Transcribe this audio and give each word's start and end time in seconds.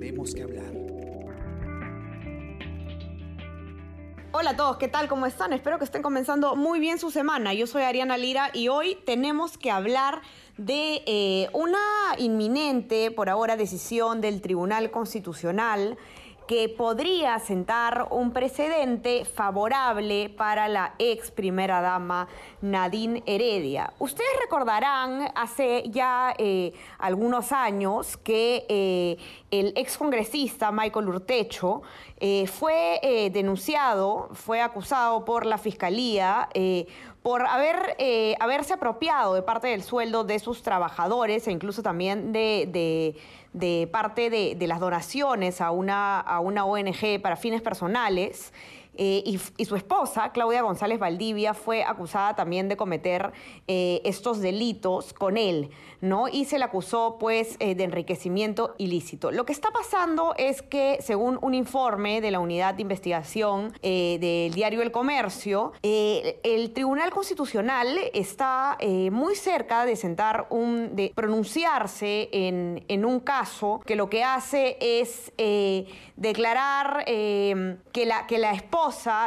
tenemos 0.00 0.34
que 0.34 0.42
hablar. 0.42 0.72
Hola 4.32 4.50
a 4.50 4.56
todos, 4.56 4.78
¿qué 4.78 4.88
tal? 4.88 5.08
¿Cómo 5.08 5.26
están? 5.26 5.52
Espero 5.52 5.78
que 5.78 5.84
estén 5.84 6.00
comenzando 6.00 6.56
muy 6.56 6.80
bien 6.80 6.98
su 6.98 7.10
semana. 7.10 7.52
Yo 7.52 7.66
soy 7.66 7.82
Ariana 7.82 8.16
Lira 8.16 8.50
y 8.54 8.68
hoy 8.68 8.96
tenemos 9.04 9.58
que 9.58 9.70
hablar 9.70 10.22
de 10.56 11.02
eh, 11.06 11.50
una 11.52 11.78
inminente, 12.16 13.10
por 13.10 13.28
ahora, 13.28 13.56
decisión 13.56 14.22
del 14.22 14.40
Tribunal 14.40 14.90
Constitucional 14.90 15.98
que 16.50 16.68
podría 16.68 17.38
sentar 17.38 18.08
un 18.10 18.32
precedente 18.32 19.24
favorable 19.24 20.30
para 20.36 20.66
la 20.66 20.94
ex 20.98 21.30
primera 21.30 21.80
dama 21.80 22.26
Nadine 22.60 23.22
Heredia. 23.24 23.92
Ustedes 24.00 24.32
recordarán 24.42 25.30
hace 25.36 25.84
ya 25.90 26.34
eh, 26.36 26.72
algunos 26.98 27.52
años 27.52 28.16
que 28.16 28.66
eh, 28.68 29.16
el 29.52 29.72
ex 29.76 29.96
congresista 29.96 30.72
Michael 30.72 31.10
Urtecho 31.10 31.82
eh, 32.20 32.46
fue 32.46 33.30
denunciado, 33.32 34.28
fue 34.32 34.60
acusado 34.60 35.24
por 35.24 35.46
la 35.46 35.58
fiscalía 35.58 36.48
por 37.22 37.46
haber, 37.46 37.96
haberse 38.40 38.74
apropiado 38.74 39.34
de 39.34 39.42
parte 39.42 39.68
del 39.68 39.82
sueldo 39.82 40.24
de 40.24 40.38
sus 40.38 40.62
trabajadores 40.62 41.46
e 41.48 41.52
incluso 41.52 41.82
también 41.82 42.32
de 42.32 43.14
de 43.52 43.88
parte 43.90 44.30
de, 44.30 44.54
de 44.54 44.66
las 44.66 44.80
donaciones 44.80 45.60
a 45.60 45.70
una, 45.70 46.20
a 46.20 46.40
una 46.40 46.64
ONG 46.64 47.20
para 47.20 47.36
fines 47.36 47.62
personales. 47.62 48.52
Eh, 48.94 49.22
y, 49.56 49.64
su 49.64 49.76
esposa, 49.76 50.32
Claudia 50.32 50.62
González 50.62 50.98
Valdivia, 50.98 51.54
fue 51.54 51.84
acusada 51.84 52.34
también 52.34 52.68
de 52.68 52.76
cometer 52.76 53.32
eh, 53.68 54.00
estos 54.04 54.40
delitos 54.40 55.12
con 55.12 55.36
él, 55.36 55.70
¿no? 56.00 56.28
Y 56.28 56.44
se 56.44 56.58
le 56.58 56.64
acusó, 56.64 57.16
pues, 57.18 57.56
eh, 57.60 57.74
de 57.74 57.84
enriquecimiento 57.84 58.74
ilícito. 58.78 59.30
Lo 59.30 59.46
que 59.46 59.52
está 59.52 59.70
pasando 59.70 60.34
es 60.36 60.62
que, 60.62 60.98
según 61.00 61.38
un 61.40 61.54
informe 61.54 62.20
de 62.20 62.30
la 62.30 62.40
Unidad 62.40 62.74
de 62.74 62.82
Investigación 62.82 63.72
del 63.82 64.52
diario 64.52 64.82
El 64.82 64.90
Comercio, 64.90 65.72
el 65.82 66.72
Tribunal 66.72 67.10
Constitucional 67.10 67.98
está 68.12 68.78
muy 69.10 69.34
cerca 69.34 69.84
de 69.84 69.96
sentar 69.96 70.46
un, 70.50 70.96
de 70.96 71.12
pronunciarse 71.14 72.28
en, 72.32 72.84
en, 72.88 73.04
un 73.04 73.20
caso 73.20 73.80
que 73.86 73.96
lo 73.96 74.08
que 74.10 74.24
hace 74.24 74.76
es 74.80 75.32
declarar 76.16 77.04
que, 77.04 78.04
la, 78.06 78.26
que 78.26 78.38
la 78.38 78.52
esposa 78.52 78.79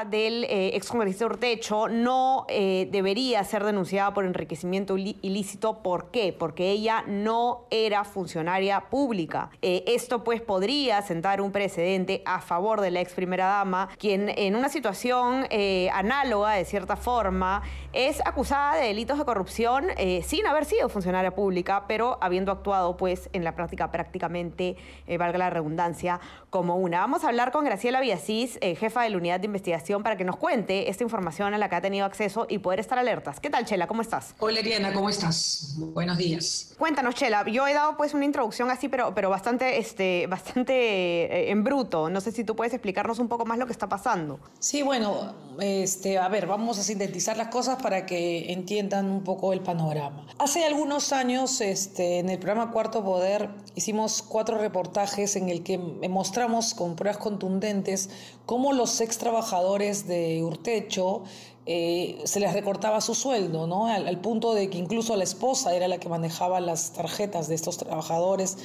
del 0.10 0.46
eh, 0.46 0.76
excongresista 0.76 1.28
Urtecho 1.28 1.88
no 1.88 2.48
eh, 2.50 2.88
debería 2.92 3.44
ser 3.44 3.64
denunciada 3.64 4.12
por 4.12 4.26
enriquecimiento 4.26 4.98
ilícito. 4.98 5.84
¿Por 5.84 6.10
qué? 6.10 6.36
Porque 6.38 6.72
ella 6.72 7.04
no 7.06 7.68
era 7.70 8.04
funcionaria 8.04 8.90
pública. 8.90 9.52
Eh, 9.62 9.84
esto 9.86 10.24
pues 10.24 10.42
podría 10.42 11.04
sentar 11.04 11.40
un 11.40 11.52
precedente 11.52 12.24
a 12.26 12.42
favor 12.42 12.82
de 12.82 12.90
la 12.90 13.02
ex 13.02 13.14
primera 13.14 13.46
dama, 13.46 13.90
quien 14.00 14.28
en 14.30 14.56
una 14.56 14.70
situación 14.70 15.46
análoga 15.94 16.54
de 16.54 16.66
cierta 16.66 16.96
forma 16.96 17.62
es 17.94 18.22
acusada 18.26 18.78
de 18.78 18.88
delitos 18.88 19.20
de 19.20 19.26
corrupción 19.26 19.86
sin 20.24 20.48
haber 20.48 20.66
sido 20.66 20.90
funcionaria 20.90 21.36
pública, 21.36 21.86
pero 21.88 22.18
habiendo 22.22 22.52
actuado 22.52 22.98
pues 22.98 23.30
en 23.34 23.44
la 23.44 23.56
práctica 23.56 23.92
prácticamente, 23.92 24.78
valga 25.20 25.38
la 25.38 25.50
redundancia, 25.52 26.20
como 26.50 26.78
una. 26.78 27.02
Vamos 27.02 27.24
a 27.24 27.28
hablar 27.28 27.52
con 27.52 27.66
Graciela 27.66 28.02
Villasís, 28.02 28.58
jefa 28.62 29.04
de 29.04 29.10
la 29.12 29.18
unidad 29.18 29.43
de 29.44 29.48
investigación 29.48 30.04
para 30.04 30.16
que 30.16 30.24
nos 30.24 30.38
cuente 30.38 30.90
esta 30.90 31.04
información 31.04 31.54
a 31.54 31.58
la 31.58 31.70
que 31.70 31.76
ha 31.76 31.82
tenido 31.82 32.06
acceso 32.06 32.48
y 32.50 32.60
poder 32.60 32.80
estar 32.80 32.98
alertas. 32.98 33.40
¿Qué 33.40 33.50
tal, 33.50 33.66
Chela? 33.66 33.88
¿Cómo 33.88 34.02
estás? 34.02 34.34
Hola, 34.40 34.60
Ariana, 34.60 34.94
¿cómo 34.94 35.10
estás? 35.10 35.76
Buenos 35.78 36.18
días. 36.18 36.74
Cuéntanos, 36.78 37.14
Chela. 37.14 37.46
Yo 37.50 37.68
he 37.68 37.74
dado 37.74 37.98
pues 37.98 38.14
una 38.14 38.24
introducción 38.24 38.72
así, 38.72 38.88
pero, 38.88 39.14
pero 39.14 39.30
bastante, 39.30 39.78
este, 39.78 40.28
bastante 40.28 40.74
eh, 40.74 41.52
en 41.52 41.64
bruto. 41.64 42.10
No 42.10 42.22
sé 42.22 42.32
si 42.32 42.44
tú 42.46 42.56
puedes 42.56 42.74
explicarnos 42.74 43.20
un 43.20 43.28
poco 43.28 43.46
más 43.46 43.58
lo 43.58 43.66
que 43.66 43.74
está 43.74 43.90
pasando. 43.90 44.40
Sí, 44.60 44.82
bueno, 44.82 45.36
este, 45.60 46.18
a 46.18 46.30
ver, 46.30 46.48
vamos 46.48 46.80
a 46.80 46.84
sintetizar 46.84 47.36
las 47.36 47.50
cosas 47.50 47.82
para 47.82 48.06
que 48.06 48.52
entiendan 48.54 49.10
un 49.10 49.24
poco 49.24 49.52
el 49.52 49.60
panorama. 49.60 50.26
Hace 50.40 50.66
algunos 50.66 51.12
años, 51.12 51.60
este, 51.60 52.20
en 52.20 52.30
el 52.30 52.40
programa 52.40 52.72
Cuarto 52.72 53.04
Poder, 53.04 53.50
hicimos 53.76 54.22
cuatro 54.22 54.58
reportajes 54.58 55.36
en 55.36 55.50
el 55.50 55.64
que 55.64 55.78
mostramos 55.78 56.74
con 56.74 56.96
pruebas 56.96 57.18
contundentes 57.18 58.10
cómo 58.46 58.74
los 58.74 59.00
ex 59.02 59.18
trabajadores 59.18 60.08
de 60.08 60.44
Urtecho 60.44 61.24
eh, 61.66 62.22
se 62.26 62.40
les 62.40 62.54
recortaba 62.54 63.00
su 63.00 63.16
sueldo, 63.16 63.68
¿no? 63.68 63.88
Al, 63.88 64.08
al, 64.08 64.20
punto 64.20 64.54
de 64.54 64.70
que 64.70 64.78
incluso 64.78 65.16
la 65.16 65.24
esposa 65.24 65.74
era 65.74 65.88
la 65.88 65.98
que 65.98 66.10
manejaba 66.10 66.60
las 66.60 66.92
tarjetas 66.92 67.48
de 67.48 67.56
estos 67.56 67.78
trabajadores. 67.78 68.58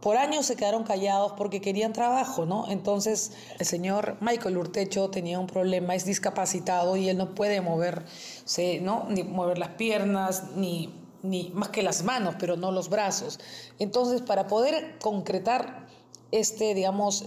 Por 0.00 0.16
años 0.16 0.46
se 0.46 0.54
quedaron 0.54 0.84
callados 0.84 1.32
porque 1.36 1.60
querían 1.60 1.92
trabajo, 1.92 2.46
¿no? 2.46 2.68
Entonces 2.68 3.32
el 3.58 3.66
señor 3.66 4.16
Michael 4.20 4.56
Urtecho 4.56 5.10
tenía 5.10 5.40
un 5.40 5.48
problema, 5.48 5.96
es 5.96 6.04
discapacitado 6.04 6.96
y 6.96 7.08
él 7.08 7.16
no 7.16 7.34
puede 7.34 7.60
moverse, 7.60 8.78
¿no? 8.80 9.06
Ni 9.08 9.24
mover 9.24 9.58
las 9.58 9.70
piernas, 9.70 10.52
ni, 10.54 10.94
ni 11.24 11.50
más 11.52 11.70
que 11.70 11.82
las 11.82 12.04
manos, 12.04 12.36
pero 12.38 12.56
no 12.56 12.70
los 12.70 12.88
brazos. 12.88 13.40
Entonces, 13.80 14.22
para 14.22 14.46
poder 14.46 15.00
concretar 15.00 15.88
este, 16.30 16.74
digamos, 16.74 17.26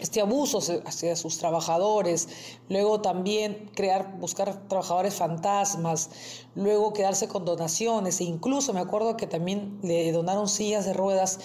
este 0.00 0.20
abuso 0.20 0.60
hacia 0.84 1.16
sus 1.16 1.38
trabajadores, 1.38 2.28
luego 2.68 3.00
también 3.00 3.70
crear, 3.74 4.16
buscar 4.18 4.68
trabajadores 4.68 5.14
fantasmas, 5.14 6.10
luego 6.54 6.92
quedarse 6.92 7.28
con 7.28 7.44
donaciones, 7.44 8.20
e 8.20 8.24
incluso 8.24 8.72
me 8.72 8.80
acuerdo 8.80 9.16
que 9.16 9.26
también 9.26 9.78
le 9.82 10.12
donaron 10.12 10.48
sillas 10.48 10.84
de 10.84 10.92
ruedas 10.92 11.40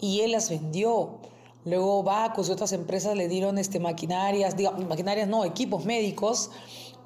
y 0.00 0.20
él 0.20 0.32
las 0.32 0.50
vendió. 0.50 1.18
Luego 1.64 2.02
Bacos 2.02 2.50
y 2.50 2.52
otras 2.52 2.72
empresas 2.72 3.16
le 3.16 3.26
dieron 3.26 3.56
este, 3.56 3.80
maquinarias, 3.80 4.54
digamos, 4.54 4.84
maquinarias 4.86 5.28
no, 5.28 5.46
equipos 5.46 5.86
médicos 5.86 6.50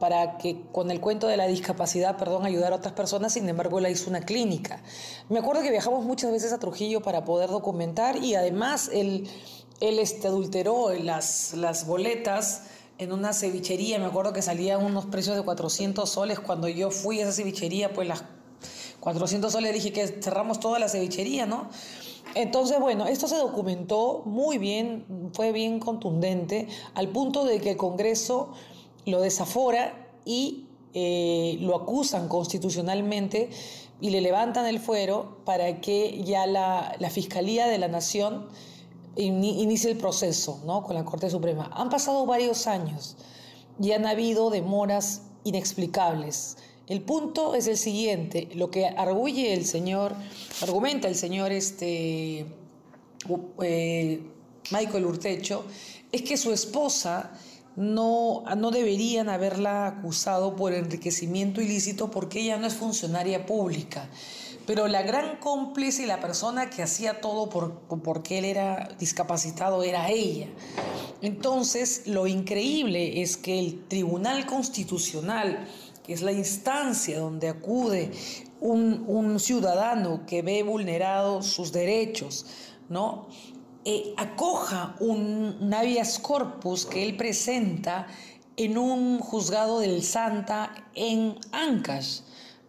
para 0.00 0.38
que 0.38 0.62
con 0.72 0.90
el 0.90 1.00
cuento 1.00 1.26
de 1.26 1.36
la 1.36 1.46
discapacidad, 1.46 2.16
perdón, 2.16 2.44
ayudar 2.44 2.72
a 2.72 2.76
otras 2.76 2.94
personas, 2.94 3.32
sin 3.32 3.48
embargo, 3.48 3.78
él 3.78 3.88
hizo 3.88 4.10
una 4.10 4.20
clínica. 4.20 4.82
Me 5.28 5.40
acuerdo 5.40 5.62
que 5.62 5.70
viajamos 5.70 6.04
muchas 6.04 6.30
veces 6.30 6.52
a 6.52 6.58
Trujillo 6.58 7.02
para 7.02 7.24
poder 7.24 7.50
documentar 7.50 8.16
y 8.16 8.34
además 8.34 8.90
él 8.92 9.28
él 9.80 9.98
este, 9.98 10.28
adulteró 10.28 10.92
las, 10.94 11.54
las 11.54 11.86
boletas 11.86 12.62
en 12.98 13.12
una 13.12 13.32
cevichería. 13.32 13.98
Me 13.98 14.06
acuerdo 14.06 14.32
que 14.32 14.42
salían 14.42 14.84
unos 14.84 15.06
precios 15.06 15.36
de 15.36 15.42
400 15.42 16.08
soles. 16.08 16.40
Cuando 16.40 16.68
yo 16.68 16.90
fui 16.90 17.20
a 17.20 17.24
esa 17.24 17.32
cevichería, 17.32 17.92
pues 17.92 18.08
las 18.08 18.24
400 19.00 19.52
soles 19.52 19.72
dije 19.72 19.92
que 19.92 20.06
cerramos 20.06 20.60
toda 20.60 20.78
la 20.78 20.88
cevichería, 20.88 21.46
¿no? 21.46 21.68
Entonces, 22.34 22.78
bueno, 22.78 23.06
esto 23.06 23.26
se 23.26 23.36
documentó 23.36 24.22
muy 24.26 24.58
bien, 24.58 25.30
fue 25.32 25.52
bien 25.52 25.80
contundente, 25.80 26.68
al 26.94 27.08
punto 27.08 27.44
de 27.44 27.60
que 27.60 27.70
el 27.70 27.76
Congreso 27.76 28.52
lo 29.06 29.20
desafora 29.20 30.08
y 30.24 30.66
eh, 30.92 31.56
lo 31.60 31.74
acusan 31.74 32.28
constitucionalmente 32.28 33.50
y 34.00 34.10
le 34.10 34.20
levantan 34.20 34.66
el 34.66 34.78
fuero 34.78 35.38
para 35.44 35.80
que 35.80 36.22
ya 36.22 36.46
la, 36.46 36.94
la 36.98 37.10
Fiscalía 37.10 37.66
de 37.66 37.78
la 37.78 37.88
Nación 37.88 38.48
inicia 39.16 39.90
el 39.90 39.96
proceso 39.96 40.60
¿no? 40.64 40.82
con 40.82 40.94
la 40.94 41.04
Corte 41.04 41.30
Suprema. 41.30 41.70
Han 41.74 41.90
pasado 41.90 42.26
varios 42.26 42.66
años 42.66 43.16
y 43.80 43.92
han 43.92 44.06
habido 44.06 44.50
demoras 44.50 45.22
inexplicables. 45.44 46.56
El 46.86 47.02
punto 47.02 47.54
es 47.54 47.66
el 47.66 47.76
siguiente, 47.76 48.48
lo 48.54 48.70
que 48.70 48.86
arguye 48.86 49.52
el 49.52 49.66
señor, 49.66 50.14
argumenta 50.62 51.06
el 51.06 51.16
señor 51.16 51.52
este, 51.52 52.46
eh, 53.62 54.22
Michael 54.70 55.04
Urtecho, 55.04 55.64
es 56.10 56.22
que 56.22 56.36
su 56.38 56.50
esposa 56.52 57.32
no, 57.76 58.42
no 58.56 58.70
deberían 58.70 59.28
haberla 59.28 59.86
acusado 59.86 60.56
por 60.56 60.72
enriquecimiento 60.72 61.60
ilícito 61.60 62.10
porque 62.10 62.40
ella 62.40 62.56
no 62.56 62.66
es 62.66 62.74
funcionaria 62.74 63.44
pública. 63.46 64.08
Pero 64.68 64.86
la 64.86 65.00
gran 65.00 65.36
cómplice 65.38 66.02
y 66.02 66.06
la 66.06 66.20
persona 66.20 66.68
que 66.68 66.82
hacía 66.82 67.22
todo 67.22 67.48
por, 67.48 67.80
porque 68.02 68.36
él 68.36 68.44
era 68.44 68.86
discapacitado 68.98 69.82
era 69.82 70.10
ella. 70.10 70.48
Entonces, 71.22 72.02
lo 72.04 72.26
increíble 72.26 73.22
es 73.22 73.38
que 73.38 73.58
el 73.58 73.88
Tribunal 73.88 74.44
Constitucional, 74.44 75.66
que 76.04 76.12
es 76.12 76.20
la 76.20 76.32
instancia 76.32 77.18
donde 77.18 77.48
acude 77.48 78.10
un, 78.60 79.40
ciudadano 79.40 80.26
que 80.26 80.42
ve 80.42 80.62
vulnerados 80.62 81.46
sus 81.46 81.72
derechos, 81.72 82.44
¿no? 82.90 83.26
Eh, 83.86 84.12
acoja 84.18 84.96
un 85.00 85.72
habeas 85.72 86.18
corpus 86.18 86.84
que 86.84 87.04
él 87.04 87.16
presenta 87.16 88.06
en 88.58 88.76
un 88.76 89.18
juzgado 89.20 89.80
del 89.80 90.02
Santa 90.02 90.74
en 90.94 91.38
Ancash, 91.52 92.20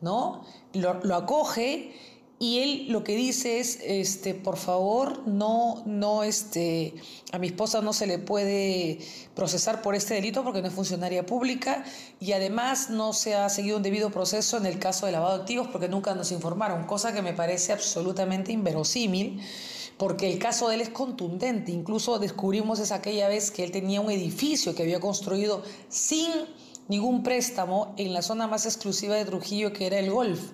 ¿no? 0.01 0.43
lo, 0.73 1.15
acoge 1.15 1.93
y 2.41 2.59
él 2.59 2.85
lo 2.89 3.03
que 3.03 3.17
dice 3.17 3.59
es, 3.59 3.79
este, 3.83 4.33
por 4.33 4.55
favor, 4.55 5.27
no, 5.27 5.83
no, 5.85 6.23
este, 6.23 6.93
a 7.33 7.37
mi 7.37 7.47
esposa 7.47 7.81
no 7.81 7.91
se 7.91 8.07
le 8.07 8.17
puede 8.17 8.99
procesar 9.35 9.81
por 9.81 9.93
este 9.93 10.13
delito 10.13 10.43
porque 10.45 10.61
no 10.61 10.69
es 10.69 10.73
funcionaria 10.73 11.25
pública 11.25 11.83
y 12.21 12.31
además 12.31 12.89
no 12.89 13.11
se 13.11 13.35
ha 13.35 13.49
seguido 13.49 13.75
un 13.75 13.83
debido 13.83 14.09
proceso 14.09 14.55
en 14.55 14.65
el 14.65 14.79
caso 14.79 15.05
de 15.05 15.11
lavado 15.11 15.35
de 15.35 15.41
activos 15.41 15.67
porque 15.67 15.89
nunca 15.89 16.15
nos 16.15 16.31
informaron, 16.31 16.85
cosa 16.85 17.13
que 17.13 17.21
me 17.21 17.33
parece 17.33 17.73
absolutamente 17.73 18.53
inverosímil 18.53 19.41
porque 19.97 20.31
el 20.31 20.39
caso 20.39 20.69
de 20.69 20.75
él 20.75 20.81
es 20.81 20.89
contundente. 20.89 21.73
Incluso 21.73 22.19
descubrimos 22.19 22.79
esa 22.79 22.95
aquella 22.95 23.27
vez 23.27 23.51
que 23.51 23.65
él 23.65 23.71
tenía 23.71 23.99
un 23.99 24.09
edificio 24.09 24.73
que 24.73 24.83
había 24.83 25.01
construido 25.01 25.61
sin 25.89 26.31
ningún 26.89 27.23
préstamo 27.23 27.93
en 27.95 28.13
la 28.13 28.21
zona 28.21 28.47
más 28.47 28.65
exclusiva 28.65 29.15
de 29.15 29.23
Trujillo, 29.23 29.71
que 29.71 29.87
era 29.87 29.99
el 29.99 30.11
Golf. 30.11 30.51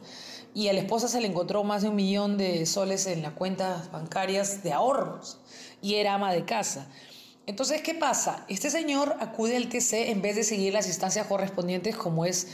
Y 0.53 0.67
a 0.67 0.73
la 0.73 0.79
esposa 0.79 1.07
se 1.07 1.19
le 1.19 1.27
encontró 1.27 1.63
más 1.63 1.81
de 1.81 1.89
un 1.89 1.95
millón 1.95 2.37
de 2.37 2.65
soles 2.65 3.07
en 3.07 3.23
las 3.23 3.33
cuentas 3.33 3.91
bancarias 3.91 4.63
de 4.63 4.71
ahorros 4.71 5.39
y 5.81 5.95
era 5.95 6.13
ama 6.13 6.31
de 6.31 6.45
casa. 6.45 6.87
Entonces, 7.47 7.81
¿qué 7.81 7.93
pasa? 7.93 8.45
Este 8.47 8.69
señor 8.69 9.17
acude 9.19 9.57
al 9.57 9.69
TC 9.69 10.09
en 10.09 10.21
vez 10.21 10.35
de 10.35 10.43
seguir 10.43 10.73
las 10.73 10.87
instancias 10.87 11.27
correspondientes 11.27 11.95
como 11.95 12.25
es 12.25 12.47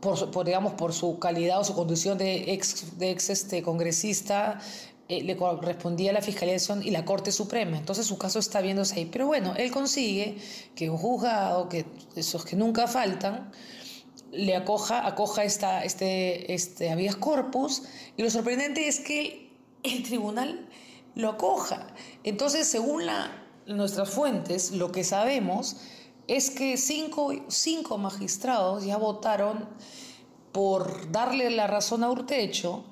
por, 0.00 0.44
digamos, 0.44 0.74
por 0.74 0.92
su 0.92 1.18
calidad 1.18 1.60
o 1.60 1.64
su 1.64 1.74
condición 1.74 2.18
de 2.18 2.52
ex, 2.52 2.98
de 2.98 3.10
ex 3.10 3.30
este, 3.30 3.62
congresista, 3.62 4.60
eh, 5.06 5.22
le 5.22 5.36
correspondía 5.36 6.10
a 6.10 6.14
la 6.14 6.22
Fiscalización 6.22 6.82
y 6.82 6.90
la 6.90 7.04
Corte 7.04 7.30
Suprema. 7.30 7.76
Entonces 7.76 8.06
su 8.06 8.16
caso 8.16 8.38
está 8.38 8.62
viéndose 8.62 8.96
ahí. 8.96 9.04
Pero 9.04 9.26
bueno, 9.26 9.54
él 9.56 9.70
consigue 9.70 10.38
que 10.74 10.88
un 10.88 10.96
juzgado, 10.96 11.68
que 11.68 11.84
esos 12.16 12.46
que 12.46 12.56
nunca 12.56 12.86
faltan, 12.86 13.52
le 14.32 14.56
acoja, 14.56 15.06
acoja 15.06 15.44
esta, 15.44 15.84
este, 15.84 16.54
este 16.54 16.90
habeas 16.90 17.16
corpus. 17.16 17.82
Y 18.16 18.22
lo 18.22 18.30
sorprendente 18.30 18.88
es 18.88 19.00
que 19.00 19.50
el, 19.82 20.02
tribunal 20.04 20.68
lo 21.14 21.28
acoja. 21.28 21.86
Entonces, 22.22 22.66
según 22.66 23.04
la, 23.04 23.30
nuestras 23.66 24.08
fuentes, 24.08 24.70
lo 24.70 24.90
que 24.90 25.04
sabemos 25.04 25.76
es 26.28 26.48
que 26.48 26.78
cinco, 26.78 27.34
cinco 27.48 27.98
magistrados 27.98 28.84
ya 28.86 28.96
votaron 28.96 29.68
por 30.52 31.12
darle 31.12 31.50
la 31.50 31.66
razón 31.66 32.04
a 32.04 32.10
Urtecho. 32.10 32.84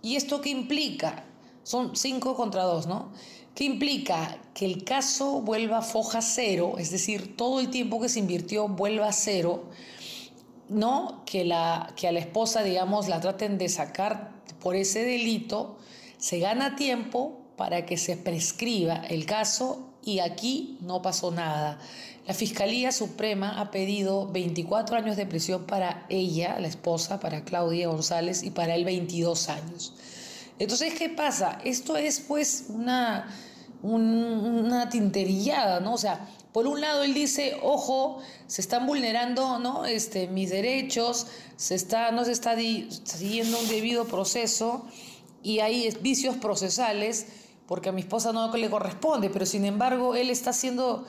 ¿Y 0.00 0.16
esto 0.16 0.40
qué 0.40 0.48
implica? 0.48 1.27
Son 1.68 1.96
cinco 1.96 2.34
contra 2.34 2.62
dos, 2.62 2.86
¿no? 2.86 3.12
¿Qué 3.54 3.64
implica? 3.64 4.38
Que 4.54 4.64
el 4.64 4.84
caso 4.84 5.42
vuelva 5.42 5.80
a 5.80 5.82
foja 5.82 6.22
cero, 6.22 6.76
es 6.78 6.90
decir, 6.90 7.36
todo 7.36 7.60
el 7.60 7.68
tiempo 7.68 8.00
que 8.00 8.08
se 8.08 8.20
invirtió 8.20 8.68
vuelva 8.68 9.08
a 9.08 9.12
cero, 9.12 9.64
¿no? 10.70 11.24
Que, 11.26 11.44
la, 11.44 11.92
que 11.94 12.08
a 12.08 12.12
la 12.12 12.20
esposa, 12.20 12.62
digamos, 12.62 13.08
la 13.08 13.20
traten 13.20 13.58
de 13.58 13.68
sacar 13.68 14.32
por 14.60 14.76
ese 14.76 15.04
delito, 15.04 15.76
se 16.16 16.38
gana 16.38 16.74
tiempo 16.74 17.42
para 17.58 17.84
que 17.84 17.98
se 17.98 18.16
prescriba 18.16 19.02
el 19.06 19.26
caso 19.26 19.90
y 20.02 20.20
aquí 20.20 20.78
no 20.80 21.02
pasó 21.02 21.32
nada. 21.32 21.78
La 22.26 22.32
Fiscalía 22.32 22.92
Suprema 22.92 23.60
ha 23.60 23.70
pedido 23.70 24.26
24 24.32 24.96
años 24.96 25.18
de 25.18 25.26
prisión 25.26 25.66
para 25.66 26.06
ella, 26.08 26.58
la 26.60 26.68
esposa, 26.68 27.20
para 27.20 27.44
Claudia 27.44 27.88
González, 27.88 28.42
y 28.42 28.52
para 28.52 28.74
él 28.74 28.86
22 28.86 29.50
años. 29.50 29.92
Entonces, 30.58 30.94
¿qué 30.94 31.08
pasa? 31.08 31.58
Esto 31.64 31.96
es 31.96 32.20
pues 32.20 32.66
una, 32.68 33.28
una 33.82 34.88
tinterillada, 34.88 35.80
¿no? 35.80 35.94
O 35.94 35.98
sea, 35.98 36.28
por 36.52 36.66
un 36.66 36.80
lado 36.80 37.02
él 37.02 37.14
dice, 37.14 37.58
ojo, 37.62 38.18
se 38.46 38.60
están 38.60 38.86
vulnerando 38.86 39.58
¿no? 39.58 39.84
este, 39.84 40.26
mis 40.28 40.50
derechos, 40.50 41.28
se 41.56 41.74
está, 41.74 42.10
no 42.10 42.24
se 42.24 42.32
está 42.32 42.56
siguiendo 42.56 43.60
un 43.60 43.68
debido 43.68 44.06
proceso 44.06 44.86
y 45.42 45.60
hay 45.60 45.88
vicios 46.00 46.36
procesales 46.36 47.26
porque 47.66 47.90
a 47.90 47.92
mi 47.92 48.00
esposa 48.00 48.32
no 48.32 48.50
le 48.56 48.70
corresponde, 48.70 49.28
pero 49.28 49.44
sin 49.44 49.66
embargo 49.66 50.14
él 50.14 50.30
está 50.30 50.50
haciendo 50.50 51.06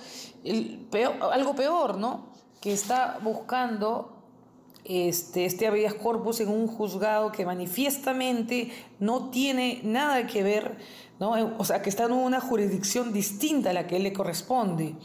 algo 1.32 1.56
peor, 1.56 1.98
¿no? 1.98 2.28
Que 2.60 2.74
está 2.74 3.18
buscando 3.24 4.19
este, 4.84 5.46
este 5.46 5.68
habeas 5.68 5.94
corpus 5.94 6.40
en 6.40 6.50
un 6.50 6.68
juzgado 6.68 7.32
que 7.32 7.46
manifiestamente 7.46 8.72
no 9.00 9.30
tiene 9.30 9.82
nada 9.84 10.26
que 10.28 10.44
ver, 10.44 10.78
¿no? 11.20 11.32
o 11.58 11.66
sea, 11.66 11.82
que 11.82 11.90
está 11.90 12.06
en 12.06 12.14
una 12.14 12.40
jurisdicción 12.40 13.14
distinta 13.14 13.72
a 13.72 13.74
la 13.74 13.88
que 13.88 13.98
él 13.98 14.04
le 14.04 14.14
corresponde 14.14 14.96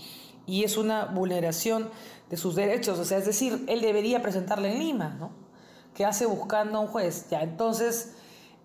y 0.47 0.65
es 0.65 0.77
una 0.77 1.07
vulneración 1.07 1.91
de 2.31 2.37
sus 2.37 2.55
derechos, 2.55 2.99
o 2.99 3.05
sea, 3.05 3.19
es 3.19 3.27
decir, 3.27 3.65
él 3.69 3.81
debería 3.81 4.23
presentarle 4.23 4.73
en 4.73 4.79
Lima, 4.79 5.17
¿no? 5.19 5.31
¿Qué 5.95 6.05
hace 6.05 6.27
buscando 6.27 6.79
a 6.79 6.81
un 6.81 6.89
juez? 6.89 7.27
Ya, 7.31 7.43
entonces, 7.43 8.15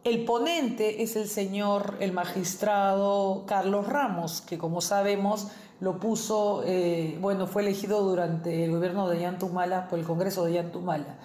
el 0.03 0.25
ponente 0.25 1.03
es 1.03 1.15
el 1.15 1.27
señor, 1.27 1.97
el 1.99 2.13
magistrado 2.13 3.43
Carlos 3.45 3.87
Ramos, 3.87 4.41
que 4.41 4.57
como 4.57 4.81
sabemos 4.81 5.47
lo 5.79 5.99
puso, 5.99 6.63
eh, 6.65 7.17
bueno, 7.21 7.47
fue 7.47 7.61
elegido 7.61 8.01
durante 8.01 8.65
el 8.65 8.71
gobierno 8.71 9.09
de 9.09 9.21
Yantumala, 9.21 9.87
por 9.87 9.99
el 9.99 10.05
Congreso 10.05 10.45
de 10.45 10.53
Yantumala. 10.53 11.17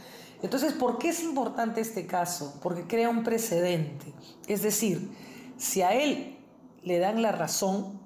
Entonces, 0.43 0.73
¿por 0.75 0.99
qué 0.99 1.09
es 1.09 1.23
importante 1.23 1.81
este 1.81 2.07
caso? 2.07 2.59
Porque 2.63 2.87
crea 2.87 3.09
un 3.09 3.25
precedente. 3.25 4.13
Es 4.47 4.63
decir, 4.63 5.11
si 5.57 5.83
a 5.83 5.95
él 5.95 6.37
le 6.83 6.99
dan 6.99 7.23
la 7.23 7.33
razón, 7.33 7.99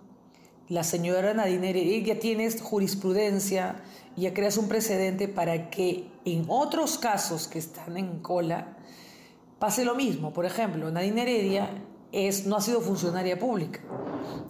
la 0.69 0.85
señora 0.85 1.35
Nadine, 1.35 1.71
ella 1.71 2.21
tiene 2.21 2.49
jurisprudencia, 2.51 3.83
ya 4.17 4.35
creas 4.35 4.57
un 4.57 4.69
precedente 4.69 5.29
para 5.29 5.71
que 5.71 6.11
en 6.25 6.45
otros 6.49 6.99
casos 6.99 7.49
que 7.49 7.59
están 7.59 7.97
en 7.97 8.21
cola 8.21 8.77
pase 9.59 9.85
lo 9.85 9.95
mismo. 9.95 10.33
Por 10.33 10.45
ejemplo, 10.45 10.91
Nadine 10.91 11.23
Heredia 11.23 11.71
es, 12.13 12.47
no 12.47 12.57
ha 12.57 12.61
sido 12.61 12.81
funcionaria 12.81 13.39
pública, 13.39 13.81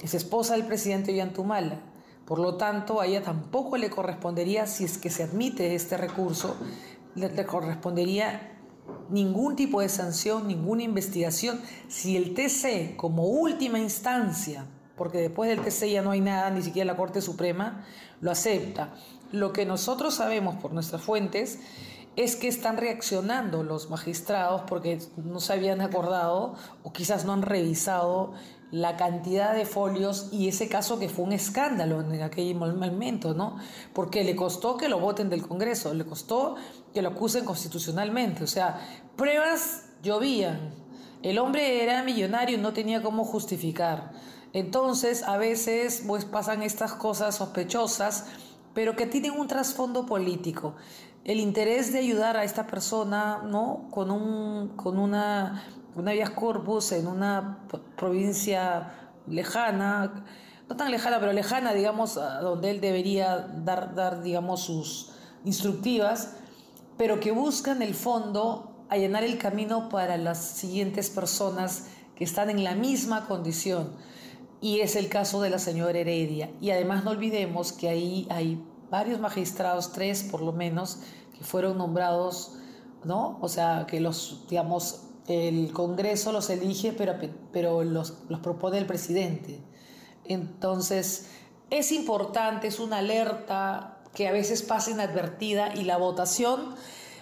es 0.03 0.15
esposa 0.15 0.55
del 0.55 0.67
presidente 0.67 1.13
Ollantumala. 1.13 1.81
Por 2.25 2.41
lo 2.41 2.57
tanto, 2.57 3.01
a 3.01 3.07
ella 3.07 3.23
tampoco 3.23 3.79
le 3.79 3.89
correspondería, 3.89 4.67
si 4.67 4.85
es 4.85 4.99
que 4.99 5.09
se 5.09 5.23
admite 5.23 5.75
este 5.75 5.97
recurso, 5.97 6.57
le, 7.15 7.47
correspondería 7.47 8.53
ningún 9.09 9.57
tipo 9.57 9.81
de 9.81 9.89
sanción, 9.89 10.47
ninguna 10.47 10.83
investigación, 10.83 11.61
si 11.89 12.17
el 12.17 12.35
TC 12.35 12.97
como 12.97 13.25
última 13.25 13.79
instancia, 13.79 14.67
porque 14.97 15.19
después 15.19 15.49
del 15.49 15.65
TC 15.65 15.91
ya 15.91 16.03
no 16.03 16.11
hay 16.11 16.21
nada, 16.21 16.51
ni 16.51 16.61
siquiera 16.61 16.93
la 16.93 16.99
Corte 16.99 17.23
Suprema, 17.23 17.87
lo 18.21 18.31
acepta. 18.31 18.93
Lo 19.33 19.53
que 19.55 19.65
nosotros 19.65 20.15
sabemos 20.15 20.57
por 20.57 20.75
nuestras 20.75 21.01
fuentes 21.01 21.61
es 22.19 22.35
que 22.35 22.49
están 22.49 22.79
reaccionando 22.79 23.63
los 23.63 23.91
magistrados 23.91 24.63
porque 24.63 24.99
no 25.17 25.39
se 25.39 25.53
habían 25.53 25.81
acordado 25.81 26.57
o 26.83 26.93
quizás 26.93 27.25
no 27.25 27.33
han 27.33 27.43
revisado 27.43 28.33
la 28.73 28.97
cantidad 28.97 29.55
de 29.55 29.65
folios 29.65 30.29
y 30.33 30.49
ese 30.49 30.69
caso 30.69 30.99
que 30.99 31.09
fue 31.09 31.25
un 31.25 31.33
escándalo 31.33 32.01
en 32.01 32.21
aquel 32.21 32.57
momento, 32.57 33.35
¿no? 33.35 33.59
Porque 33.93 34.25
le 34.25 34.35
costó 34.35 34.77
que 34.77 34.89
lo 34.89 34.99
voten 34.99 35.31
del 35.31 35.47
Congreso, 35.47 35.95
le 35.95 36.05
costó 36.05 36.57
que 36.93 37.03
lo 37.03 37.11
acusen 37.11 37.45
constitucionalmente, 37.45 38.43
o 38.43 38.49
sea, 38.49 38.81
pruebas 39.15 39.85
llovían. 40.03 40.75
El 41.23 41.39
hombre 41.39 41.85
era 41.85 42.03
millonario 42.03 42.59
y 42.59 42.61
no 42.61 42.73
tenía 42.73 43.01
cómo 43.01 43.25
justificar. 43.25 44.11
Entonces, 44.53 45.23
a 45.23 45.37
veces 45.37 46.03
pues 46.05 46.25
pasan 46.25 46.65
estas 46.65 46.95
cosas 46.95 47.37
sospechosas, 47.37 48.27
pero 48.75 48.97
que 48.97 49.07
tienen 49.07 49.39
un 49.39 49.47
trasfondo 49.47 50.05
político 50.05 50.75
el 51.25 51.41
interés 51.41 51.93
de 51.93 51.99
ayudar 51.99 52.37
a 52.37 52.45
esta 52.45 52.67
persona, 52.67 53.43
¿no? 53.45 53.89
Con, 53.91 54.11
un, 54.11 54.69
con 54.77 54.99
una, 54.99 55.65
una 55.95 56.13
vía 56.13 56.35
corpus 56.35 56.93
en 56.93 57.07
una 57.07 57.59
provincia 57.97 58.93
lejana, 59.27 60.25
no 60.69 60.77
tan 60.77 60.91
lejana, 60.91 61.19
pero 61.21 61.33
lejana, 61.33 61.75
digamos, 61.75 62.17
a 62.17 62.41
donde 62.41 62.71
él 62.71 62.81
debería 62.81 63.39
dar, 63.39 63.95
dar, 63.95 64.23
digamos, 64.23 64.61
sus 64.61 65.13
instructivas, 65.45 66.37
pero 66.97 67.21
que 67.21 67.31
busca 67.31 67.73
en 67.73 67.83
el 67.83 67.95
fondo 67.95 68.87
allanar 68.89 69.25
el 69.25 69.39
camino 69.39 69.89
para 69.89 70.17
las 70.17 70.39
siguientes 70.39 71.11
personas 71.11 71.89
que 72.17 72.25
están 72.25 72.51
en 72.51 72.65
la 72.65 72.75
misma 72.75 73.27
condición. 73.27 73.93
Y 74.61 74.81
es 74.81 74.97
el 74.97 75.09
caso 75.09 75.41
de 75.41 75.51
la 75.51 75.59
señora 75.59 75.99
Heredia. 75.99 76.51
Y 76.61 76.71
además 76.71 77.05
no 77.05 77.13
olvidemos 77.13 77.73
que 77.73 77.89
ahí 77.89 78.27
hay 78.29 78.61
varios 78.91 79.21
magistrados, 79.21 79.93
tres 79.93 80.23
por 80.23 80.43
lo 80.43 80.53
menos, 80.53 81.01
que 81.37 81.45
fueron 81.45 81.79
nombrados, 81.79 82.55
¿no? 83.05 83.39
O 83.41 83.49
sea, 83.49 83.87
que 83.87 84.01
los, 84.01 84.47
digamos, 84.49 85.05
el 85.27 85.73
Congreso 85.73 86.33
los 86.33 86.51
elige, 86.51 86.93
pero, 86.93 87.15
pero 87.53 87.85
los, 87.85 88.15
los 88.29 88.41
propone 88.41 88.79
el 88.79 88.87
presidente. 88.87 89.61
Entonces, 90.25 91.29
es 91.71 91.93
importante, 91.93 92.67
es 92.67 92.81
una 92.81 92.99
alerta 92.99 93.99
que 94.15 94.27
a 94.27 94.33
veces 94.33 94.63
pasa 94.63 94.91
inadvertida 94.91 95.75
y 95.75 95.85
la 95.85 95.97
votación, 95.97 96.75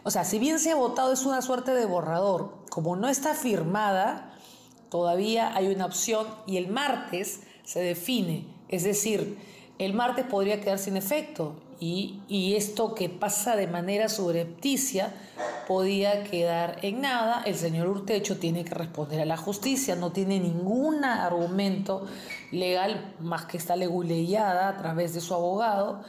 o 0.02 0.10
sea, 0.10 0.24
si 0.24 0.38
bien 0.38 0.60
se 0.60 0.70
ha 0.70 0.76
votado 0.76 1.12
es 1.12 1.26
una 1.26 1.42
suerte 1.42 1.72
de 1.72 1.84
borrador, 1.84 2.58
como 2.70 2.94
no 2.94 3.08
está 3.08 3.34
firmada, 3.34 4.32
todavía 4.88 5.54
hay 5.56 5.66
una 5.66 5.86
opción 5.86 6.26
y 6.46 6.58
el 6.58 6.68
martes 6.68 7.40
se 7.64 7.80
define, 7.80 8.46
es 8.68 8.84
decir, 8.84 9.36
el 9.78 9.94
martes 9.94 10.26
podría 10.26 10.60
quedar 10.60 10.78
sin 10.78 10.96
efecto 10.96 11.54
y, 11.78 12.54
esto 12.56 12.94
que 12.94 13.08
pasa 13.08 13.54
de 13.54 13.66
manera 13.66 14.08
subrepticia 14.08 15.12
podía 15.68 16.24
quedar 16.24 16.78
en 16.82 17.02
nada. 17.02 17.42
El 17.44 17.56
señor 17.56 17.88
Urtecho 17.88 18.38
tiene 18.38 18.64
que 18.64 18.74
responder 18.74 19.20
a 19.20 19.26
la 19.26 19.36
justicia, 19.36 19.94
no 19.94 20.12
tiene 20.12 20.40
ningún 20.40 21.04
argumento 21.04 22.06
legal 22.50 23.14
más 23.20 23.44
que 23.44 23.58
está 23.58 23.76
leguleyada 23.76 24.68
a 24.68 24.76
través 24.78 25.12
de 25.12 25.20
su 25.20 25.34
abogado. 25.34 26.02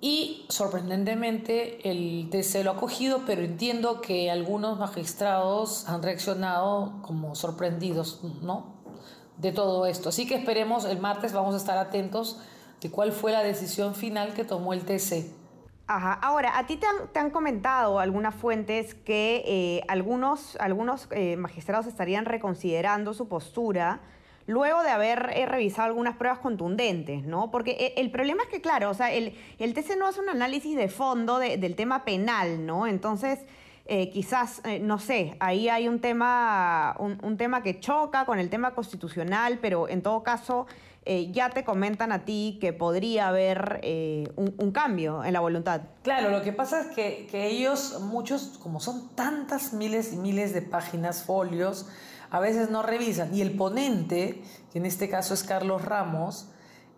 Y 0.00 0.46
sorprendentemente 0.48 1.90
el 1.90 2.30
TC 2.30 2.62
lo 2.62 2.70
ha 2.70 2.74
acogido, 2.74 3.22
pero 3.26 3.42
entiendo 3.42 4.00
que 4.00 4.30
algunos 4.30 4.78
magistrados 4.78 5.88
han 5.88 6.02
reaccionado 6.02 7.02
como 7.02 7.34
sorprendidos, 7.34 8.20
¿no? 8.42 8.78
de 9.38 9.52
todo 9.52 9.86
esto. 9.86 10.08
Así 10.08 10.26
que 10.26 10.34
esperemos, 10.34 10.84
el 10.84 10.98
martes 10.98 11.32
vamos 11.32 11.54
a 11.54 11.58
estar 11.58 11.78
atentos 11.78 12.38
de 12.80 12.90
cuál 12.90 13.12
fue 13.12 13.32
la 13.32 13.42
decisión 13.42 13.94
final 13.94 14.34
que 14.34 14.44
tomó 14.44 14.72
el 14.72 14.84
TC. 14.84 15.38
Ajá. 15.88 16.12
Ahora, 16.12 16.58
a 16.58 16.66
ti 16.66 16.76
te 16.76 17.18
han, 17.18 17.30
comentado 17.30 17.98
algunas 17.98 18.34
fuentes 18.34 18.94
que 18.94 19.42
eh, 19.46 19.82
algunos, 19.88 20.56
algunos 20.60 21.08
eh, 21.12 21.36
magistrados 21.36 21.86
estarían 21.86 22.26
reconsiderando 22.26 23.14
su 23.14 23.26
postura 23.26 24.00
luego 24.46 24.82
de 24.82 24.90
haber 24.90 25.30
eh, 25.34 25.46
revisado 25.46 25.88
algunas 25.88 26.16
pruebas 26.16 26.40
contundentes, 26.40 27.24
¿no? 27.24 27.50
Porque 27.50 27.94
el 27.96 28.10
problema 28.10 28.42
es 28.42 28.50
que, 28.50 28.60
claro, 28.60 28.90
o 28.90 28.94
sea, 28.94 29.12
el, 29.12 29.34
el 29.58 29.72
TC 29.72 29.96
no 29.98 30.06
hace 30.06 30.20
un 30.20 30.28
análisis 30.28 30.76
de 30.76 30.88
fondo 30.88 31.38
del 31.38 31.74
tema 31.74 32.04
penal, 32.04 32.66
¿no? 32.66 32.86
Entonces, 32.86 33.38
quizás, 34.12 34.60
no 34.82 34.98
sé, 34.98 35.36
ahí 35.40 35.70
hay 35.70 35.88
un 35.88 36.00
tema, 36.00 36.94
un 36.98 37.36
tema 37.38 37.62
que 37.62 37.80
choca 37.80 38.26
con 38.26 38.38
el 38.38 38.50
tema 38.50 38.74
constitucional, 38.74 39.58
pero 39.62 39.88
en 39.88 40.02
todo 40.02 40.22
caso 40.22 40.66
eh, 41.10 41.32
ya 41.32 41.48
te 41.48 41.64
comentan 41.64 42.12
a 42.12 42.26
ti 42.26 42.58
que 42.60 42.74
podría 42.74 43.28
haber 43.28 43.80
eh, 43.82 44.30
un, 44.36 44.72
cambio 44.72 45.24
en 45.24 45.32
la 45.32 45.40
voluntad. 45.40 45.80
Claro, 46.02 46.28
lo 46.28 46.42
que 46.42 46.52
pasa 46.52 46.82
es 46.82 46.88
que, 46.88 47.26
ellos, 47.32 47.98
muchos, 48.02 48.58
como 48.62 48.78
son 48.78 49.08
tantas 49.14 49.72
miles 49.72 50.12
y 50.12 50.16
miles 50.16 50.52
de 50.52 50.60
páginas, 50.60 51.22
folios, 51.22 51.86
a 52.30 52.40
veces 52.40 52.68
no 52.68 52.82
revisan. 52.82 53.34
Y 53.34 53.40
el 53.40 53.52
ponente, 53.52 54.42
que 54.70 54.80
en 54.80 54.84
este 54.84 55.08
caso 55.08 55.32
es 55.32 55.44
Carlos 55.44 55.82
Ramos, 55.82 56.50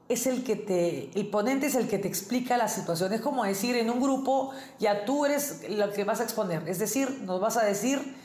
es 0.08 0.26
el 0.26 0.42
que 0.42 0.56
te, 0.56 1.12
el 1.14 1.28
ponente 1.28 1.66
es 1.66 1.76
el 1.76 1.86
que 1.86 1.98
te 1.98 2.08
explica 2.08 2.56
la 2.56 2.66
situación. 2.66 3.12
Es 3.12 3.20
como 3.20 3.44
decir, 3.44 3.76
en 3.76 3.90
un 3.90 4.00
grupo, 4.00 4.50
ya 4.80 5.04
tú 5.04 5.24
eres 5.24 5.70
lo 5.70 5.92
que 5.92 6.02
vas 6.02 6.18
a 6.18 6.24
exponer. 6.24 6.68
Es 6.68 6.80
decir, 6.80 7.22
nos 7.26 7.40
vas 7.40 7.56
a 7.56 7.64
decir 7.64 8.16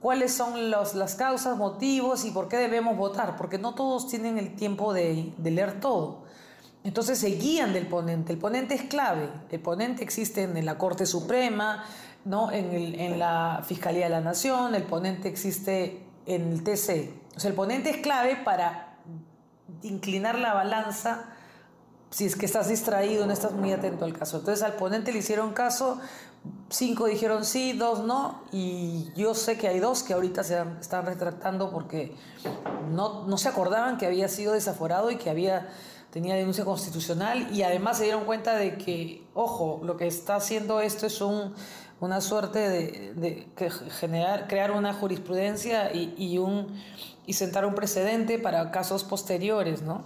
cuáles 0.00 0.32
son 0.32 0.70
las 0.70 1.14
causas, 1.14 1.56
motivos 1.56 2.24
y 2.24 2.30
por 2.30 2.48
qué 2.48 2.56
debemos 2.56 2.96
votar, 2.96 3.36
porque 3.36 3.58
no 3.58 3.74
todos 3.74 4.08
tienen 4.08 4.38
el 4.38 4.54
tiempo 4.56 4.92
de, 4.92 5.32
leer 5.42 5.80
todo. 5.80 6.22
Entonces 6.82 7.18
se 7.18 7.28
guían 7.28 7.72
del 7.74 7.86
ponente. 7.86 8.32
El 8.32 8.38
ponente 8.38 8.74
es 8.74 8.82
clave. 8.84 9.28
El 9.50 9.60
ponente 9.60 10.02
existe 10.02 10.42
en 10.42 10.64
la 10.64 10.78
Corte 10.78 11.04
Suprema, 11.04 11.84
¿no? 12.24 12.50
en, 12.50 12.72
en 12.98 13.18
la 13.18 13.62
Fiscalía 13.66 14.04
de 14.04 14.10
la 14.10 14.20
Nación, 14.22 14.74
el 14.74 14.84
ponente 14.84 15.28
existe 15.28 16.02
en 16.26 16.52
el 16.52 16.64
TC. 16.64 17.12
O 17.36 17.40
sea, 17.40 17.50
el 17.50 17.54
ponente 17.54 17.90
es 17.90 17.98
clave 17.98 18.36
para 18.36 18.96
inclinar 19.82 20.38
la 20.38 20.54
balanza 20.54 21.34
si 22.10 22.26
es 22.26 22.36
que 22.36 22.46
estás 22.46 22.68
distraído, 22.68 23.24
no 23.26 23.32
estás 23.32 23.52
muy 23.52 23.72
atento 23.72 24.04
al 24.04 24.12
caso. 24.12 24.38
Entonces 24.38 24.64
al 24.64 24.74
ponente 24.74 25.12
le 25.12 25.20
hicieron 25.20 25.52
caso, 25.52 26.00
cinco 26.68 27.06
dijeron 27.06 27.44
sí, 27.44 27.72
dos 27.72 28.04
no, 28.04 28.42
y 28.52 29.10
yo 29.14 29.34
sé 29.34 29.58
que 29.58 29.68
hay 29.68 29.80
dos 29.80 30.02
que 30.02 30.14
ahorita 30.14 30.42
se 30.42 30.62
están 30.80 31.06
retractando 31.06 31.70
porque 31.70 32.14
no, 32.90 33.26
no 33.26 33.38
se 33.38 33.48
acordaban 33.48 33.98
que 33.98 34.06
había 34.06 34.28
sido 34.28 34.52
desaforado 34.52 35.10
y 35.10 35.16
que 35.16 35.30
había 35.30 35.68
tenía 36.10 36.34
denuncia 36.34 36.64
constitucional 36.64 37.48
y 37.52 37.62
además 37.62 37.98
se 37.98 38.04
dieron 38.04 38.24
cuenta 38.24 38.56
de 38.56 38.76
que, 38.76 39.22
ojo, 39.34 39.80
lo 39.84 39.96
que 39.96 40.06
está 40.06 40.36
haciendo 40.36 40.80
esto 40.80 41.06
es 41.06 41.20
un, 41.20 41.54
una 42.00 42.20
suerte 42.20 42.58
de, 42.58 43.14
de 43.14 43.46
generar, 44.00 44.48
crear 44.48 44.72
una 44.72 44.92
jurisprudencia 44.92 45.92
y, 45.94 46.14
y, 46.16 46.38
un, 46.38 46.66
y 47.26 47.34
sentar 47.34 47.64
un 47.64 47.74
precedente 47.74 48.38
para 48.38 48.70
casos 48.70 49.04
posteriores, 49.04 49.82
¿no? 49.82 50.04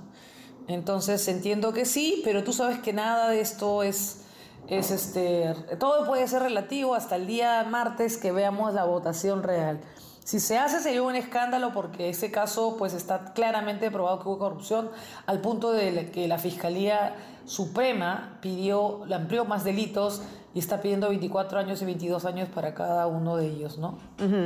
Entonces 0.67 1.27
entiendo 1.29 1.73
que 1.73 1.85
sí, 1.85 2.23
pero 2.25 2.43
tú 2.43 2.53
sabes 2.53 2.79
que 2.81 2.93
nada 2.93 3.29
de 3.29 3.41
esto 3.41 3.83
es, 3.83 4.23
es 4.69 4.91
este, 4.91 5.55
todo 5.79 6.07
puede 6.07 6.27
ser 6.29 6.43
relativo 6.43 6.95
hasta 6.95 7.17
el 7.17 7.27
día 7.27 7.65
martes 7.69 8.17
que 8.17 8.33
veamos 8.33 8.75
la 8.75 8.85
votación 8.85 9.43
real. 9.43 9.81
Si 10.25 10.41
se 10.41 10.57
hace 10.57 10.81
sería 10.81 11.03
un 11.03 11.17
escándalo 11.17 11.73
porque 11.75 12.09
ese 12.09 12.31
caso 12.31 12.77
pues 12.79 12.95
está 12.95 13.35
claramente 13.35 13.91
probado 13.91 14.21
que 14.21 14.29
hubo 14.29 14.39
corrupción 14.39 14.91
al 15.27 15.43
punto 15.43 15.71
de 15.71 16.11
que 16.11 16.27
la 16.29 16.39
Fiscalía 16.39 17.15
Suprema 17.45 18.39
pidió, 18.41 19.03
amplió 19.13 19.45
más 19.45 19.65
delitos 19.65 20.23
y 20.55 20.61
está 20.61 20.81
pidiendo 20.81 21.09
24 21.09 21.59
años 21.59 21.83
y 21.83 21.85
22 21.85 22.25
años 22.25 22.49
para 22.49 22.75
cada 22.75 23.07
uno 23.07 23.37
de 23.37 23.49
ellos, 23.49 23.77
¿no? 23.77 23.99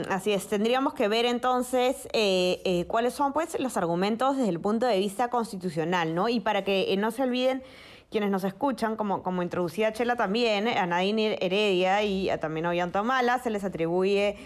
así 0.09 0.33
es, 0.33 0.49
tendríamos 0.49 0.95
que 0.95 1.07
ver 1.07 1.27
entonces 1.27 2.09
eh, 2.13 2.61
eh, 2.65 2.87
cuáles 2.87 3.15
son 3.15 3.33
pues 3.33 3.61
los 3.61 3.77
argumentos 3.77 4.37
desde 4.37 4.49
el 4.49 4.59
punto 4.59 4.87
de 4.87 4.99
vista 4.99 5.29
constitucional, 5.29 6.15
¿no? 6.15 6.29
Y 6.29 6.41
para 6.41 6.65
que 6.65 6.93
eh, 6.93 6.97
no 6.97 7.11
se 7.11 7.23
olviden 7.23 7.63
quienes 8.11 8.31
nos 8.31 8.45
escuchan, 8.45 8.97
como, 8.97 9.23
como 9.23 9.43
introducía 9.43 9.93
Chela 9.93 10.17
también, 10.17 10.69
a 10.69 10.87
Nadine 10.87 11.39
Heredia 11.41 12.03
y 12.03 12.31
a, 12.31 12.39
también 12.39 12.67
a 12.67 12.71
Ollanta 12.71 13.03
Mala, 13.03 13.39
se 13.39 13.51
les 13.51 13.65
atribuye 13.65 14.37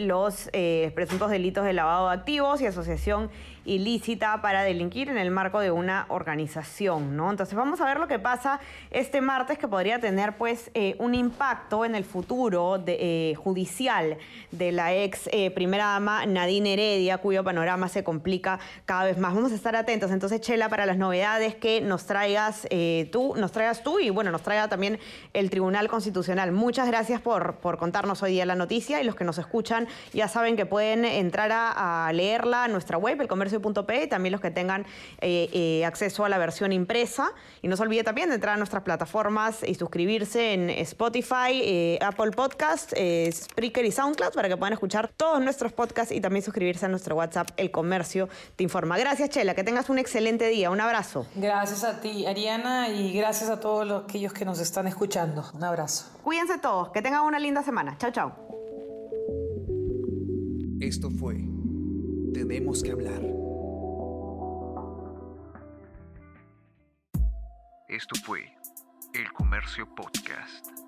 los 0.00 0.48
presuntos 0.94 1.30
delitos 1.30 1.62
de 1.62 1.74
lavado 1.74 2.08
de 2.08 2.14
activos 2.14 2.62
y 2.62 2.66
asociación 2.66 3.28
ilícita 3.68 4.40
para 4.40 4.62
delinquir 4.62 5.08
en 5.10 5.18
el 5.18 5.30
marco 5.30 5.60
de 5.60 5.70
una 5.70 6.06
organización, 6.08 7.16
¿no? 7.16 7.30
Entonces 7.30 7.54
vamos 7.54 7.80
a 7.80 7.84
ver 7.84 8.00
lo 8.00 8.08
que 8.08 8.18
pasa 8.18 8.60
este 8.90 9.20
martes 9.20 9.58
que 9.58 9.68
podría 9.68 10.00
tener 10.00 10.36
pues 10.36 10.70
eh, 10.74 10.96
un 10.98 11.14
impacto 11.14 11.84
en 11.84 11.94
el 11.94 12.04
futuro 12.04 12.82
eh, 12.86 13.34
judicial 13.36 14.16
de 14.50 14.72
la 14.72 14.94
ex 14.94 15.28
eh, 15.32 15.50
primera 15.50 15.86
dama 15.86 16.24
Nadine 16.26 16.72
Heredia, 16.72 17.18
cuyo 17.18 17.44
panorama 17.44 17.88
se 17.88 18.02
complica 18.02 18.58
cada 18.86 19.04
vez 19.04 19.18
más. 19.18 19.34
Vamos 19.34 19.52
a 19.52 19.54
estar 19.54 19.76
atentos 19.76 20.10
entonces, 20.10 20.40
Chela, 20.40 20.68
para 20.68 20.86
las 20.86 20.96
novedades 20.96 21.54
que 21.54 21.80
nos 21.80 22.06
traigas 22.06 22.66
tú, 23.12 23.34
nos 23.36 23.52
traigas 23.52 23.82
tú 23.82 23.98
y 23.98 24.10
bueno, 24.10 24.30
nos 24.30 24.42
traiga 24.42 24.68
también 24.68 24.98
el 25.32 25.50
Tribunal 25.50 25.88
Constitucional. 25.88 26.52
Muchas 26.52 26.86
gracias 26.86 27.20
por, 27.20 27.56
por 27.56 27.78
contarnos 27.78 28.22
hoy 28.22 28.32
día 28.32 28.46
la 28.46 28.54
noticia 28.54 29.00
y 29.00 29.04
los 29.04 29.14
que 29.14 29.24
nos 29.24 29.38
escuchan 29.38 29.88
ya 30.12 30.28
saben 30.28 30.56
que 30.56 30.66
pueden 30.66 31.04
entrar 31.04 31.52
a, 31.52 32.06
a 32.06 32.12
leerla 32.12 32.66
en 32.66 32.72
nuestra 32.72 32.98
web, 32.98 33.20
el 33.20 33.28
comercio 33.28 33.58
y 33.58 34.06
también 34.08 34.32
los 34.32 34.40
que 34.40 34.50
tengan 34.50 34.86
eh, 35.20 35.48
eh, 35.52 35.84
acceso 35.84 36.24
a 36.24 36.28
la 36.28 36.38
versión 36.38 36.72
impresa. 36.72 37.32
Y 37.62 37.68
no 37.68 37.76
se 37.76 37.82
olvide 37.82 38.04
también 38.04 38.28
de 38.28 38.36
entrar 38.36 38.54
a 38.54 38.56
nuestras 38.58 38.82
plataformas 38.82 39.62
y 39.66 39.74
suscribirse 39.74 40.54
en 40.54 40.70
Spotify, 40.70 41.52
eh, 41.52 41.98
Apple 42.02 42.30
Podcast, 42.32 42.92
Spreaker 43.30 43.84
y 43.84 43.92
SoundCloud 43.92 44.32
para 44.32 44.48
que 44.48 44.56
puedan 44.56 44.72
escuchar 44.72 45.10
todos 45.16 45.40
nuestros 45.40 45.72
podcasts 45.72 46.12
y 46.12 46.20
también 46.20 46.44
suscribirse 46.44 46.86
a 46.86 46.88
nuestro 46.88 47.16
WhatsApp, 47.16 47.50
El 47.56 47.70
Comercio 47.70 48.28
Te 48.56 48.64
Informa. 48.64 48.98
Gracias, 48.98 49.30
Chela, 49.30 49.54
que 49.54 49.64
tengas 49.64 49.88
un 49.90 49.98
excelente 49.98 50.48
día. 50.48 50.70
Un 50.70 50.80
abrazo. 50.80 51.26
Gracias 51.34 51.84
a 51.84 52.00
ti, 52.00 52.26
Ariana, 52.26 52.77
y 52.86 53.12
gracias 53.12 53.50
a 53.50 53.58
todos 53.58 54.04
aquellos 54.04 54.32
que 54.32 54.44
nos 54.44 54.60
están 54.60 54.86
escuchando. 54.86 55.44
Un 55.54 55.64
abrazo. 55.64 56.06
Cuídense 56.22 56.58
todos, 56.58 56.90
que 56.90 57.02
tengan 57.02 57.22
una 57.22 57.38
linda 57.38 57.62
semana. 57.62 57.96
Chao, 57.98 58.12
chao. 58.12 58.32
Esto 60.80 61.10
fue 61.10 61.34
Tenemos 62.32 62.84
que 62.84 62.92
hablar 62.92 63.20
Esto 67.88 68.14
fue 68.22 68.54
El 69.14 69.32
Comercio 69.32 69.92
Podcast. 69.94 70.87